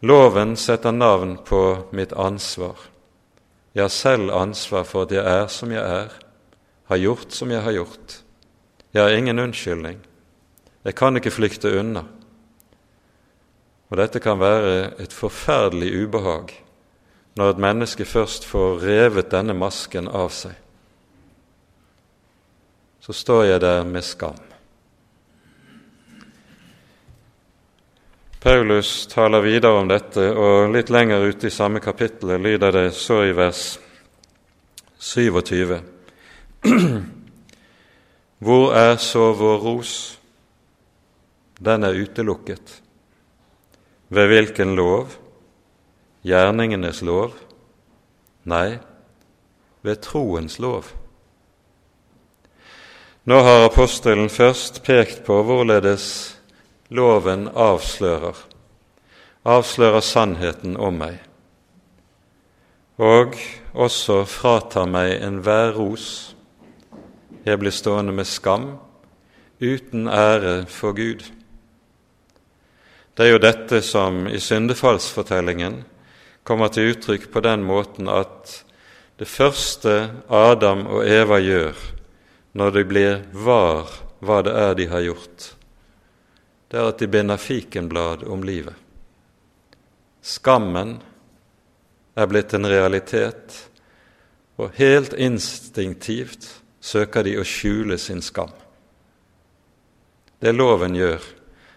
[0.00, 2.78] Loven setter navn på mitt ansvar.
[3.76, 6.14] Jeg har selv ansvar for at jeg er som jeg er,
[6.88, 8.20] har gjort som jeg har gjort.
[8.94, 10.00] Jeg har ingen unnskyldning.
[10.84, 12.06] Jeg kan ikke flykte unna.
[13.88, 16.56] Og dette kan være et forferdelig ubehag
[17.38, 20.56] når et menneske først får revet denne masken av seg.
[22.98, 24.40] Så står jeg der med skam.
[28.42, 33.20] Paulus taler videre om dette, og litt lenger ute i samme kapittel lyder det så
[33.26, 33.62] i vers
[34.98, 35.78] 27.
[38.46, 39.94] Hvor er så vår ros?
[41.58, 42.76] Den er utelukket.
[44.14, 45.18] Ved hvilken lov?
[46.28, 47.32] Gjerningenes lov?
[48.44, 48.78] Nei,
[49.82, 50.90] ved troens lov.
[53.24, 56.04] Nå har apostelen først pekt på hvorledes
[56.92, 58.36] loven avslører,
[59.48, 61.18] avslører sannheten om meg,
[63.00, 63.36] og
[63.72, 66.08] også fratar meg enhver ros.
[67.44, 68.74] Jeg blir stående med skam,
[69.60, 71.24] uten ære for Gud.
[73.16, 75.86] Det er jo dette som i syndefallsfortellingen
[76.48, 78.62] kommer til uttrykk på den måten at
[79.20, 79.94] det første
[80.32, 81.76] Adam og Eva gjør
[82.56, 83.90] når de blir var
[84.24, 85.48] hva det er de har gjort,
[86.68, 88.74] det er at de binder fikenblad om livet.
[90.24, 90.96] Skammen
[92.18, 93.54] er blitt en realitet,
[94.58, 96.48] og helt instinktivt
[96.80, 98.50] søker de å skjule sin skam.
[100.42, 101.22] Det loven gjør,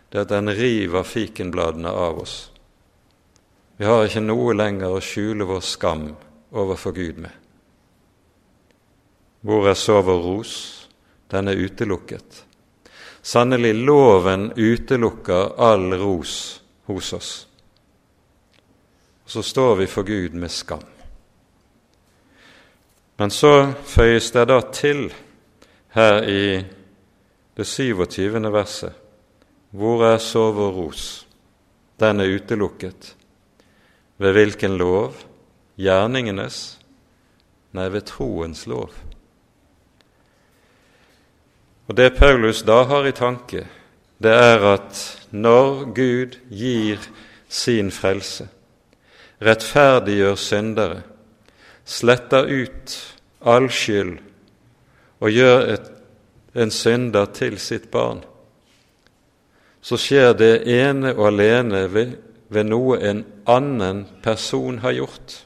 [0.09, 2.50] det er at den river fikenbladene av oss.
[3.81, 6.03] Vi har ikke noe lenger å skjule vår skam
[6.53, 7.31] overfor Gud med.
[9.41, 10.51] Hvor er så vår ros?
[11.33, 12.43] Den er utelukket.
[13.25, 16.33] Sannelig, loven utelukker all ros
[16.91, 17.31] hos oss.
[19.25, 20.83] Så står vi for Gud med skam.
[23.17, 25.07] Men så føyes det da til
[25.95, 26.43] her i
[27.57, 28.37] det 27.
[28.53, 28.93] verset
[29.73, 31.25] Hvor er så vår ros?
[31.97, 33.15] Den er utelukket.
[34.21, 35.15] Ved hvilken lov?
[35.81, 36.77] Gjerningenes?
[37.73, 38.91] Nei, ved troens lov.
[41.89, 43.65] Og Det Paulus da har i tanke,
[44.21, 44.99] det er at
[45.31, 47.01] når Gud gir
[47.49, 48.45] sin frelse,
[49.41, 51.01] rettferdiggjør syndere,
[51.85, 52.97] sletter ut
[53.41, 54.19] all skyld
[55.19, 55.87] og gjør et,
[56.55, 58.21] en synder til sitt barn,
[59.81, 62.19] så skjer det ene og alene ved,
[62.51, 65.37] ved noe en annen person har gjort.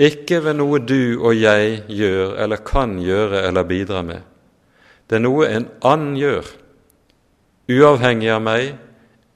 [0.00, 4.22] Ikke ved noe du og jeg gjør eller kan gjøre eller bidra med,
[5.10, 6.46] det er noe en annen gjør.
[7.70, 8.72] Uavhengig av meg,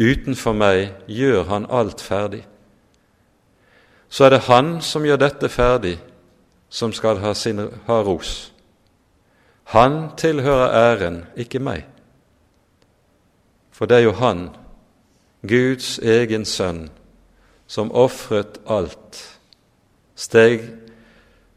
[0.00, 2.44] utenfor meg, gjør han alt ferdig.
[4.08, 5.98] Så er det han som gjør dette ferdig
[6.70, 8.52] som skal ha, sin, ha ros.
[9.74, 11.84] Han tilhører æren, ikke meg.
[13.74, 14.48] For det er jo han,
[15.44, 16.88] Guds egen sønn,
[17.66, 19.18] som ofret alt,
[20.16, 20.62] steg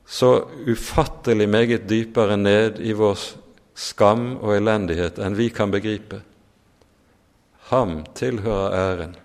[0.08, 3.20] så ufattelig meget dypere ned i vår
[3.78, 6.22] skam og elendighet enn vi kan begripe.
[7.72, 9.16] Ham tilhører æren.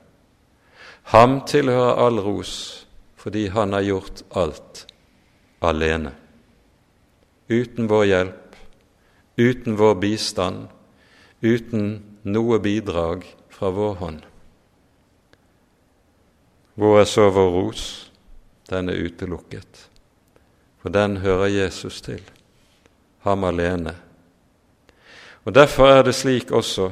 [1.14, 4.86] Ham tilhører all ros, fordi han har gjort alt
[5.62, 6.14] alene.
[7.50, 8.58] Uten vår hjelp,
[9.38, 10.66] uten vår bistand,
[11.42, 11.88] uten
[12.22, 14.22] noe bidrag fra vår hånd.
[16.74, 18.10] Hvor er så vår ros?
[18.70, 19.88] Den er utelukket,
[20.80, 22.22] for den hører Jesus til,
[23.26, 23.94] ham alene.
[25.44, 26.90] Og Derfor er det slik også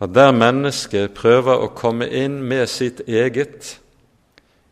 [0.00, 3.78] at der mennesket prøver å komme inn med sitt eget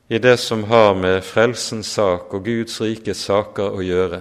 [0.08, 4.20] i det som har med frelsens sak og Guds rikes saker å gjøre,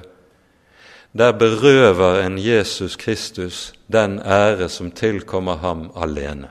[1.13, 6.50] der berøver en Jesus Kristus den ære som tilkommer ham alene.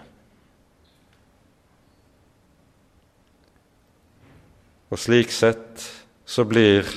[4.92, 5.86] Og slik sett
[6.28, 6.88] så blir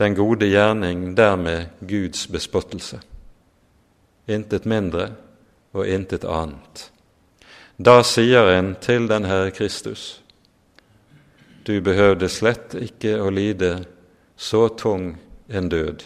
[0.00, 3.02] den gode gjerning dermed Guds bespottelse.
[4.28, 5.10] Intet mindre
[5.76, 6.88] og intet annet.
[7.76, 10.22] Da sier en til den Herre Kristus,
[11.68, 13.74] du behøvde slett ikke å lide
[14.36, 15.10] så tung
[15.52, 16.04] en død,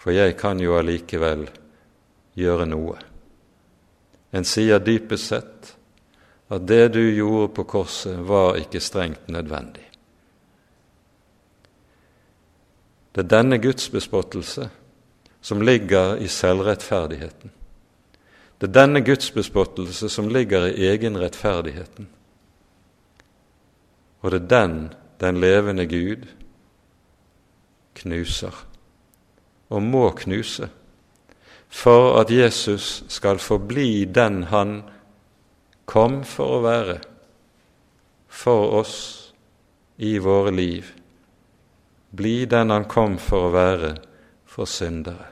[0.00, 1.46] for jeg kan jo allikevel
[2.34, 2.96] gjøre noe.
[4.34, 5.70] En sier dypest sett
[6.50, 9.89] at det du gjorde på korset, var ikke strengt nødvendig.
[13.20, 14.70] Det er denne gudsbespottelse
[15.44, 17.50] som ligger i selvrettferdigheten.
[18.60, 22.08] Det er denne gudsbespottelse som ligger i egenrettferdigheten.
[24.20, 26.24] Og det er den den levende Gud
[27.94, 28.64] knuser,
[29.68, 30.68] og må knuse,
[31.68, 34.82] for at Jesus skal forbli den han
[35.84, 36.96] kom for å være,
[38.28, 38.96] for oss
[39.98, 40.88] i våre liv,
[42.10, 43.94] bli den han kom for å være
[44.50, 45.30] for syndere.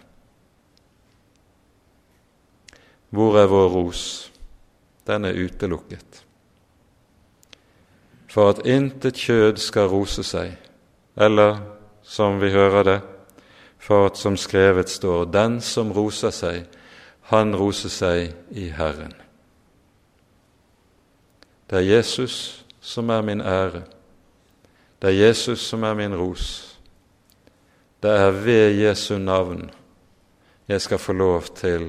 [3.10, 4.02] Hvor er vår ros?
[5.06, 6.24] Den er utelukket.
[8.28, 10.52] For at intet kjød skal rose seg,
[11.16, 11.56] eller
[12.04, 12.98] som vi hører det,
[13.78, 16.66] for at som skrevet står, den som roser seg,
[17.32, 19.14] han roser seg i Herren.
[21.68, 23.82] Det er Jesus som er min ære.
[24.98, 26.78] Det er Jesus som er min ros.
[28.02, 29.70] Det er ved Jesu navn
[30.68, 31.88] jeg skal få lov til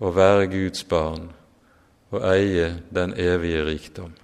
[0.00, 1.28] å være Guds barn
[2.10, 4.14] og eie den evige rikdom.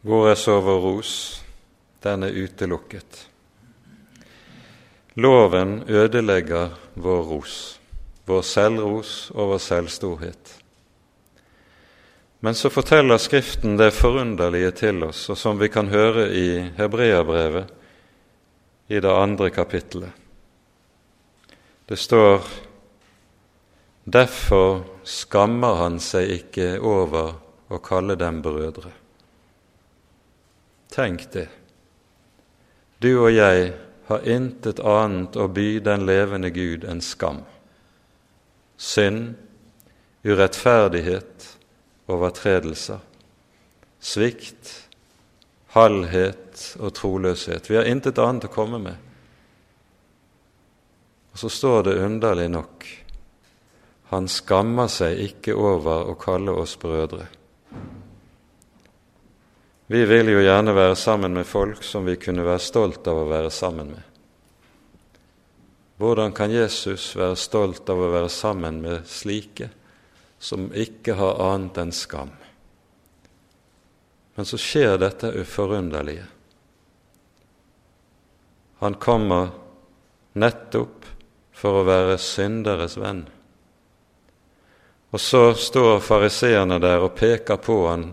[0.00, 1.12] Hvor er så vår ros?
[2.00, 3.26] Den er utelukket.
[5.20, 7.80] Loven ødelegger vår ros,
[8.26, 10.59] vår selvros og vår selvstorhet.
[12.40, 16.46] Men så forteller Skriften det forunderlige til oss, og som vi kan høre i
[16.78, 17.68] Hebreabrevet
[18.88, 20.10] i det andre kapittelet.
[21.86, 22.40] Det står
[24.04, 27.34] Derfor skammer han seg ikke over
[27.70, 28.90] å kalle dem brødre.
[30.90, 31.46] Tenk det.
[32.98, 33.70] Du og jeg
[34.08, 37.44] har intet annet å by den levende Gud enn skam.
[38.80, 39.36] Synd,
[40.26, 41.46] urettferdighet,
[42.10, 43.00] overtredelser,
[44.00, 44.72] svikt,
[45.74, 47.70] halvhet og troløshet.
[47.70, 48.96] Vi har intet annet å komme med.
[51.30, 52.88] Og så står det underlig nok
[54.10, 57.28] han skammer seg ikke over å kalle oss brødre.
[59.86, 63.28] Vi vil jo gjerne være sammen med folk som vi kunne være stolt av å
[63.30, 64.02] være sammen med.
[66.02, 69.70] Hvordan kan Jesus være stolt av å være sammen med slike
[70.40, 72.32] som ikke har annet enn skam?
[74.34, 76.24] Men så skjer dette uforunderlige.
[78.80, 79.50] Han kommer
[80.32, 81.04] nettopp
[81.52, 83.26] for å være synderes venn.
[85.10, 88.06] Og så står fariseerne der og peker på han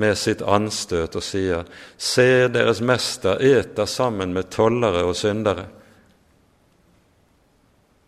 [0.00, 5.66] med sitt anstøt og sier:" Se, deres mester eter sammen med tollere og syndere.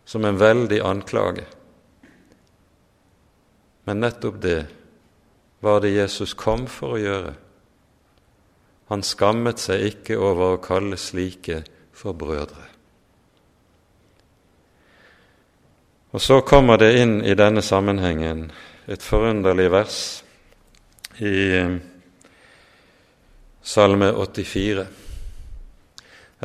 [0.05, 1.45] Som en veldig anklage.
[3.89, 4.65] Men nettopp det
[5.59, 7.31] var det Jesus kom for å gjøre.
[8.93, 11.63] Han skammet seg ikke over å kalle slike
[11.97, 12.67] for brødre.
[16.13, 18.45] Og så kommer det inn i denne sammenhengen
[18.85, 19.97] et forunderlig vers
[21.25, 21.33] i
[23.73, 24.85] Salme 84.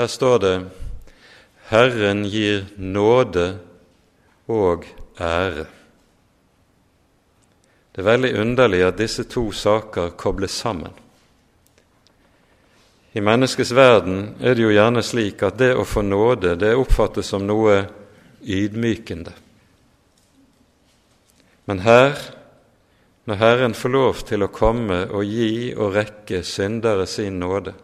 [0.00, 0.56] Her står det
[1.68, 3.48] Herren gir nåde
[4.48, 4.88] og
[5.20, 5.73] ære.
[7.94, 10.90] Det er veldig underlig at disse to saker kobles sammen.
[13.14, 17.28] I menneskets verden er det jo gjerne slik at det å få nåde det oppfattes
[17.30, 17.84] som noe
[18.42, 19.30] ydmykende.
[21.70, 22.18] Men her,
[23.30, 27.76] når Herren får lov til å komme og gi og rekke syndere sin nåde,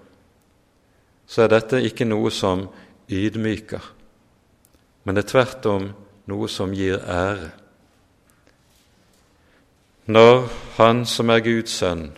[1.31, 2.67] så er dette ikke noe som
[3.07, 3.87] ydmyker,
[5.07, 5.87] men det er tvert om
[6.27, 7.53] noe som gir ære.
[10.11, 12.09] Når Han som er Guds sønn,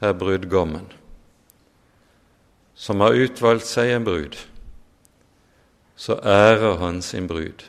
[0.00, 0.84] er brudgommen,
[2.74, 4.36] som har utvalgt seg en brud,
[5.96, 7.64] så ærer han sin brud,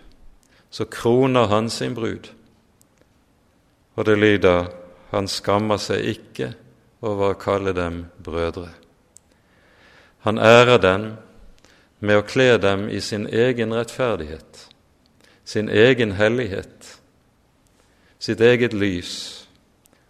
[0.70, 2.28] så kroner han sin brud.
[3.95, 4.68] Og det lyder
[5.14, 6.51] han skammer seg ikke
[6.99, 8.74] over å kalle dem brødre.
[10.28, 11.12] Han ærer dem
[11.99, 14.68] med å kle dem i sin egen rettferdighet,
[15.45, 16.97] sin egen hellighet,
[18.20, 19.13] sitt eget lys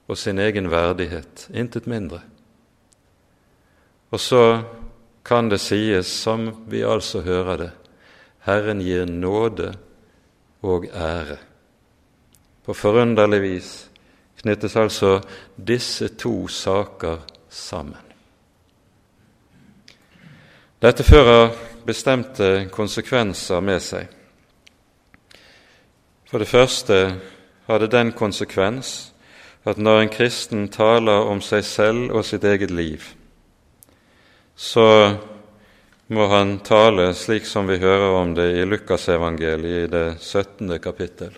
[0.07, 2.21] og sin egen verdighet, intet mindre.
[4.11, 4.63] Og så
[5.25, 7.71] kan det sies, som vi altså hører det,
[8.47, 9.73] Herren gir nåde
[10.63, 11.37] og ære.
[12.63, 13.71] På forunderlig vis
[14.41, 15.19] knyttes altså
[15.67, 17.17] disse to saker
[17.49, 18.03] sammen.
[20.81, 21.49] Dette fører
[21.87, 24.07] bestemte konsekvenser med seg.
[26.27, 26.99] For det første
[27.67, 29.13] har det den konsekvens
[29.67, 33.03] at når en kristen taler om seg selv og sitt eget liv,
[34.55, 35.17] så
[36.07, 40.79] må han tale slik som vi hører om det i Lukasevangeliet i det 17.
[40.79, 41.35] kapittel.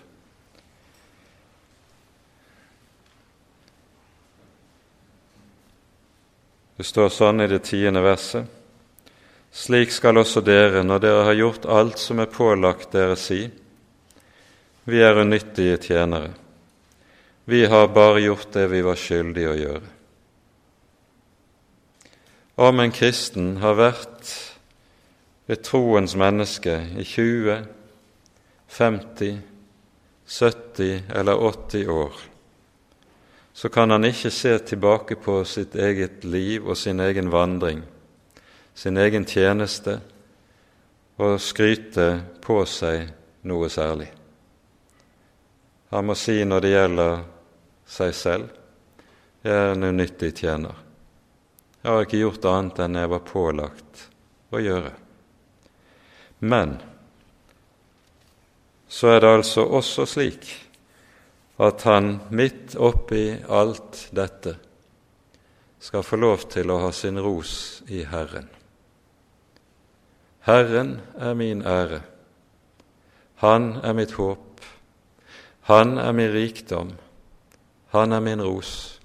[6.78, 8.46] Det står sånn i det tiende verset.
[9.52, 13.50] Slik skal også dere, når dere har gjort alt som er pålagt dere, si:"
[14.84, 16.32] Vi er unyttige tjenere.
[17.44, 19.90] Vi har bare gjort det vi var skyldige å gjøre.
[22.60, 24.32] Om en kristen har vært
[25.50, 27.62] et troens menneske i 20,
[28.70, 29.38] 50,
[30.30, 32.18] 70 eller 80 år,
[33.52, 37.82] så kan han ikke se tilbake på sitt eget liv og sin egen vandring
[38.80, 39.98] sin egen tjeneste
[41.20, 42.06] og skryte
[42.40, 43.10] på seg
[43.44, 44.08] noe særlig.
[45.90, 47.22] Han må si når det gjelder
[47.90, 48.56] seg selv
[49.40, 50.76] jeg er en unyttig tjener.
[51.80, 54.02] Jeg har ikke gjort annet enn jeg var pålagt
[54.52, 54.90] å gjøre.
[56.44, 56.74] Men
[58.90, 60.50] så er det altså også slik
[61.60, 64.56] at han midt oppi alt dette
[65.80, 68.48] skal få lov til å ha sin ros i Herren.
[70.44, 72.02] Herren er min ære.
[73.40, 74.49] Han er mitt håp.
[75.70, 76.92] Han er min rikdom.
[77.94, 78.98] Han er min ros.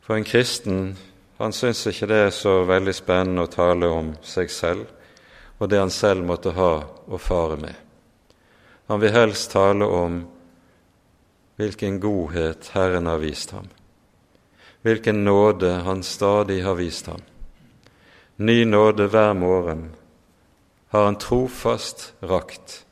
[0.00, 0.96] For en kristen
[1.40, 4.86] han syns ikke det er så veldig spennende å tale om seg selv
[5.60, 6.72] og det han selv måtte ha
[7.06, 7.74] å fare med.
[8.88, 10.20] Han vil helst tale om
[11.60, 13.66] hvilken godhet Herren har vist ham,
[14.82, 17.20] hvilken nåde Han stadig har vist ham.
[18.36, 19.90] Ny nåde hver morgen
[20.94, 22.84] har han trofast rakt,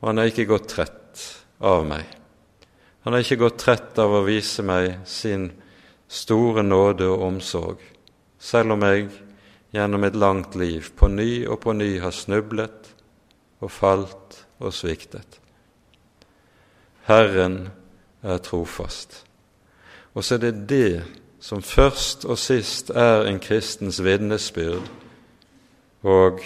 [0.00, 1.01] og han har ikke gått trett
[1.62, 2.04] av meg.
[3.02, 5.48] Han har ikke gått trett av å vise meg sin
[6.12, 7.82] store nåde og omsorg,
[8.38, 9.08] selv om jeg
[9.72, 12.92] gjennom et langt liv på ny og på ny har snublet
[13.62, 15.38] og falt og sviktet.
[17.08, 17.70] Herren
[18.22, 19.22] er trofast.
[20.14, 21.02] Og så er det det
[21.42, 24.86] som først og sist er en kristens vitnesbyrd
[26.02, 26.44] og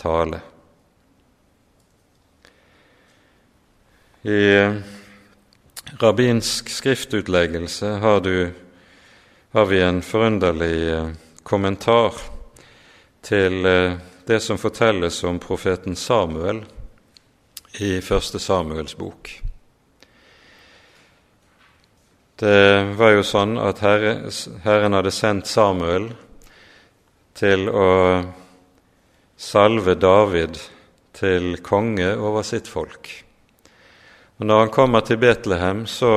[0.00, 0.40] tale.
[4.24, 4.72] I
[6.00, 8.52] rabbinsk skriftutleggelse har, du,
[9.52, 11.10] har vi en forunderlig eh,
[11.42, 12.14] kommentar
[13.20, 16.62] til eh, det som fortelles om profeten Samuel
[17.84, 19.28] i første Samuels bok.
[22.40, 26.08] Det var jo sånn at Herren hadde sendt Samuel
[27.36, 27.90] til å
[29.36, 30.56] salve David
[31.12, 33.12] til konge over sitt folk.
[34.38, 36.10] Og Når han kommer til Betlehem, så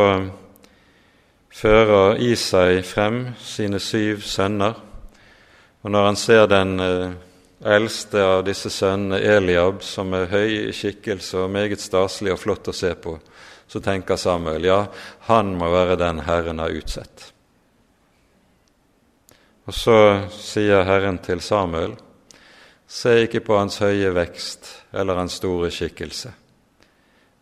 [1.53, 4.73] fører Isai frem sine syv sønner.
[5.83, 7.11] Og når han ser den eh,
[7.61, 12.69] eldste av disse sønnene, Eliab, som er høy i skikkelse og meget staselig og flott
[12.69, 13.15] å se på,
[13.67, 14.79] så tenker Samuel ja,
[15.29, 17.31] han må være den Herren har utsett.
[19.67, 19.99] Og så
[20.31, 21.97] sier Herren til Samuel,
[22.87, 26.31] se ikke på hans høye vekst eller hans store skikkelse,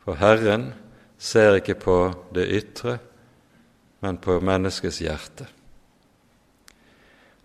[0.06, 0.70] for Herren
[1.18, 2.00] ser ikke på
[2.34, 2.98] det ytre,
[4.06, 5.48] men på menneskets hjerte.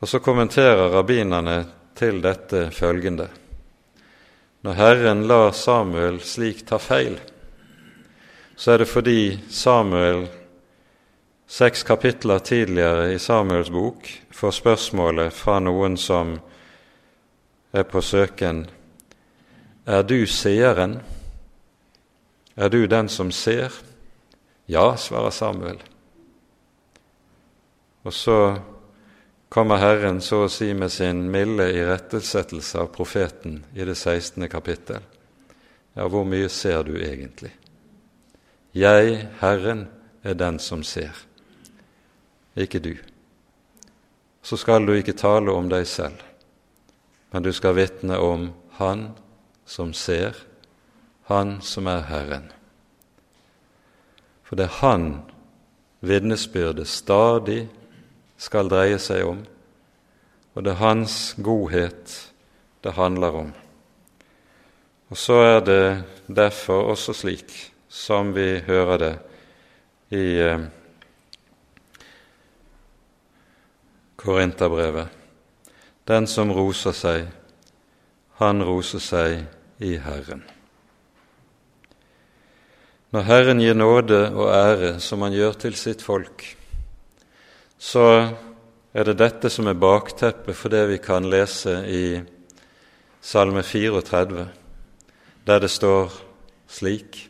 [0.00, 1.62] Og så kommenterer rabbinerne
[1.96, 3.28] til dette følgende.
[4.60, 7.16] Når Herren lar Samuel slik ta feil,
[8.56, 10.26] så er det fordi Samuel
[11.48, 16.36] seks kapitler tidligere i Samuels bok får spørsmålet fra noen som
[17.72, 18.66] er på søken
[19.86, 21.00] Er du seeren?
[22.60, 23.72] Er du den som ser?
[24.68, 25.78] Ja, svarer Samuel.
[28.02, 28.60] Og så
[29.48, 34.44] kommer Herren så å si med sin milde irettesettelse av profeten i det 16.
[34.52, 35.00] kapittel.
[35.96, 37.54] Ja, hvor mye ser du egentlig?
[38.76, 39.86] Jeg, Herren,
[40.22, 41.16] er den som ser,
[42.60, 42.92] ikke du.
[44.44, 46.20] Så skal du ikke tale om deg selv,
[47.32, 49.10] men du skal vitne om Han
[49.64, 50.36] som ser,
[51.30, 52.48] Han som er Herren.
[54.42, 55.22] For det er Han
[56.02, 57.68] vitnesbyrdet stadig
[58.40, 59.44] skal dreie seg om,
[60.54, 62.16] og det er Hans godhet
[62.82, 63.54] det handler om.
[65.10, 67.54] Og så er det derfor også slik
[67.88, 69.14] som vi hører det
[70.10, 70.60] i eh,
[74.16, 75.08] Korinterbrevet.
[76.08, 77.26] Den som roser seg,
[78.42, 79.44] han roser seg
[79.78, 80.42] i Herren.
[83.10, 86.44] Når Herren gir nåde og ære, som Han gjør til sitt folk,
[87.78, 88.30] så
[88.94, 92.20] er det dette som er bakteppet for det vi kan lese i
[93.20, 94.44] Salme 34,
[95.46, 96.12] der det står
[96.70, 97.26] slik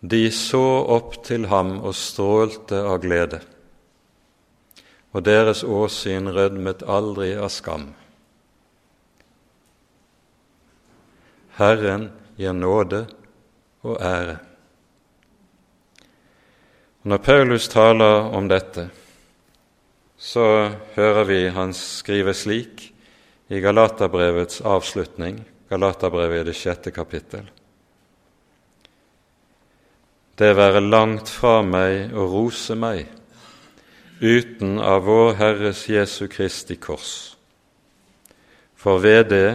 [0.00, 3.40] De så opp til ham og strålte av glede,
[5.16, 7.88] og deres åsyn rødmet aldri av skam.
[11.56, 13.06] Herren gir nåde
[13.82, 14.47] og ære.
[17.08, 18.82] Når Paulus taler om dette,
[20.20, 20.42] så
[20.92, 22.82] hører vi han skrive slik
[23.48, 25.38] i Galaterbrevets avslutning,
[25.70, 27.48] Galaterbrevet i det sjette kapittel.
[30.36, 33.06] Det være langt fra meg å rose meg
[34.20, 37.38] uten av vår Herres Jesu Kristi kors.
[38.76, 39.46] For ved det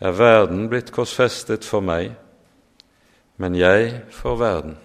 [0.00, 2.14] er verden blitt korsfestet for meg,
[3.36, 4.80] men jeg for verden.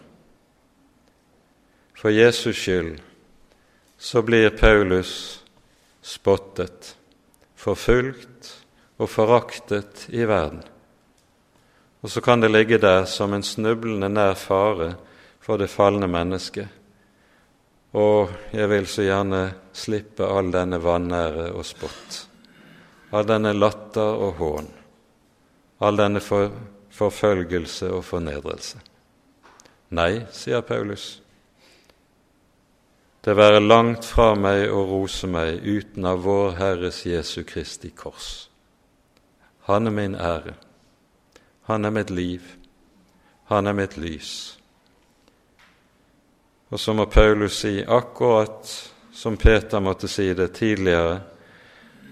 [2.05, 3.01] For Jesus skyld
[3.97, 5.43] så blir Paulus
[6.01, 6.91] spottet,
[7.57, 8.51] forfulgt
[9.01, 10.61] og foraktet i verden.
[12.05, 14.91] Og så kan det ligge der som en snublende nær fare
[15.41, 16.69] for det falne mennesket.
[17.97, 19.41] Og jeg vil så gjerne
[19.73, 22.21] slippe all denne vanære og spott,
[23.17, 24.73] all denne latter og hån,
[25.81, 26.53] all denne for,
[26.93, 28.77] forfølgelse og fornedrelse.
[29.89, 31.15] Nei, sier Paulus,
[33.25, 38.49] det være langt fra meg å rose meg uten av vår Herres Jesu Kristi kors.
[39.65, 40.53] Han er min ære,
[41.65, 42.43] han er mitt liv,
[43.49, 44.33] han er mitt lys.
[46.69, 48.69] Og så må Paulus si akkurat
[49.13, 51.17] som Peter måtte si det tidligere,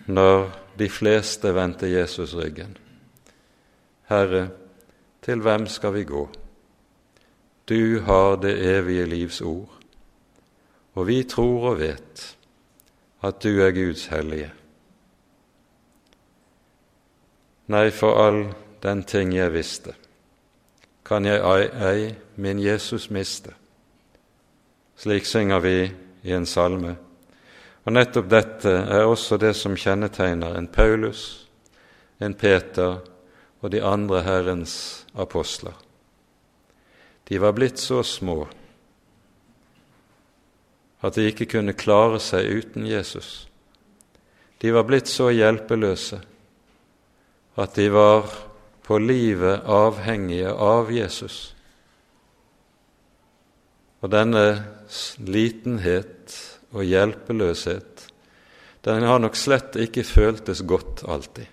[0.06, 2.74] når de fleste vendte Jesus ryggen.
[4.10, 4.48] Herre,
[5.22, 6.26] til hvem skal vi gå?
[7.70, 9.83] Du har det evige livs ord
[10.94, 12.26] og vi tror og vet
[13.24, 14.52] at du er Guds hellige.
[17.72, 18.42] Nei, for all
[18.84, 19.94] den ting jeg visste,
[21.06, 23.54] kan jeg ei, min Jesus miste.
[25.00, 25.78] Slik synger vi
[26.24, 26.96] i en salme.
[27.84, 31.48] Og nettopp dette er også det som kjennetegner en Paulus,
[32.20, 33.00] en Peter
[33.64, 35.76] og de andre Herrens apostler.
[37.28, 38.46] De var blitt så små
[41.04, 43.48] at de ikke kunne klare seg uten Jesus.
[44.64, 46.22] De var blitt så hjelpeløse
[47.60, 48.30] at de var
[48.84, 51.54] på livet avhengige av Jesus.
[54.04, 54.46] Og denne
[55.24, 56.36] litenhet
[56.74, 58.08] og hjelpeløshet,
[58.84, 61.48] den har nok slett ikke føltes godt alltid.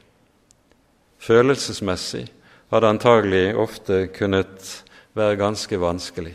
[1.21, 2.25] Følelsesmessig
[2.73, 4.73] har det antagelig ofte kunnet
[5.15, 6.35] være ganske vanskelig.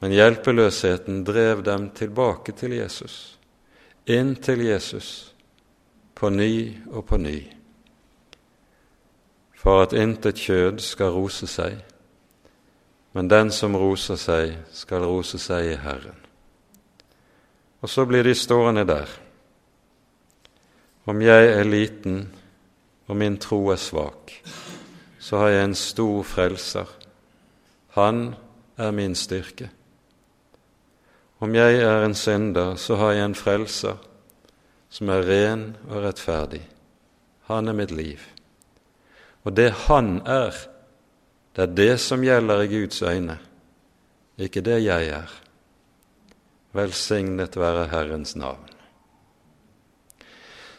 [0.00, 3.38] Men hjelpeløsheten drev dem tilbake til Jesus,
[4.06, 5.32] inn til Jesus,
[6.14, 7.38] på ny og på ny,
[9.56, 11.80] for at intet kjød skal rose seg,
[13.16, 16.20] men den som roser seg, skal rose seg i Herren.
[17.80, 19.08] Og så blir de stående der,
[21.06, 22.32] Om jeg er liten
[23.06, 24.32] og min tro er svak,
[25.18, 26.88] så har jeg en stor frelser.
[27.94, 28.34] Han
[28.76, 29.70] er min styrke.
[31.38, 33.98] Om jeg er en synder, så har jeg en frelser
[34.88, 36.62] som er ren og rettferdig.
[37.50, 38.22] Han er mitt liv.
[39.44, 40.56] Og det han er,
[41.54, 43.36] det er det som gjelder i Guds øyne,
[44.38, 45.36] ikke det jeg er.
[46.76, 48.64] Velsignet være Herrens navn.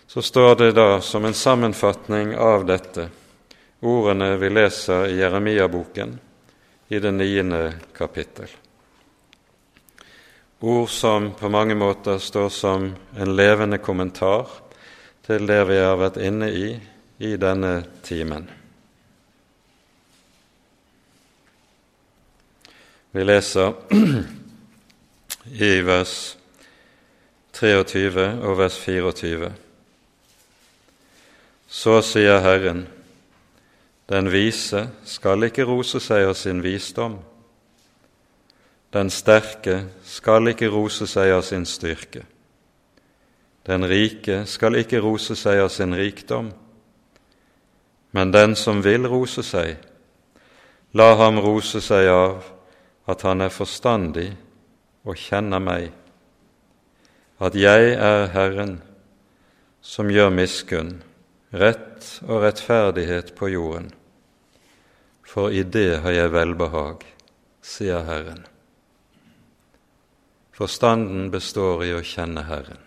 [0.07, 3.09] Så står det da som en sammenfatning av dette
[3.81, 6.13] ordene vi leser i Jeremia-boken
[6.87, 7.61] i det niende
[7.97, 8.47] kapittel.
[10.59, 14.49] Ord som på mange måter står som en levende kommentar
[15.27, 16.71] til det vi har vært inne i
[17.21, 18.47] i denne timen.
[23.13, 23.73] Vi leser
[25.69, 26.17] i vers
[27.53, 29.53] 23 og vers 24.
[31.69, 32.87] Så sier Herren,
[34.09, 37.21] den vise skal ikke rose seg av sin visdom.
[38.93, 42.23] Den sterke skal ikke rose seg av sin styrke.
[43.67, 46.53] Den rike skal ikke rose seg av sin rikdom.
[48.15, 49.75] Men den som vil rose seg,
[50.95, 52.47] la ham rose seg av
[53.11, 54.29] at han er forstandig
[55.07, 55.91] og kjenner meg,
[57.43, 58.77] at jeg er Herren
[59.83, 60.97] som gjør miskunn
[61.53, 63.91] rett og rettferdighet på jorden,
[65.27, 67.03] for i det har jeg velbehag,
[67.61, 68.45] sier Herren.
[70.57, 72.79] Forstanden består i å kjenne Herren.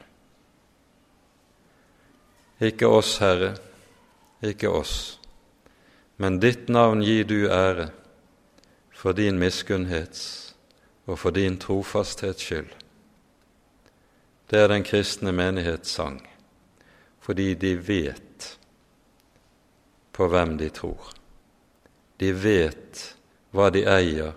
[2.66, 3.52] Ikke oss, Herre,
[4.42, 5.20] ikke oss,
[6.18, 7.86] men ditt navn gir du ære
[8.90, 10.24] for din miskunnhets
[11.06, 12.74] og for din trofasthets skyld.
[14.50, 16.18] Det er den kristne menighets sang,
[17.22, 18.52] fordi de vet
[20.10, 21.14] på hvem de tror.
[22.18, 23.10] De vet
[23.54, 24.34] hva de eier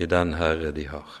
[0.00, 1.20] i den Herre de har.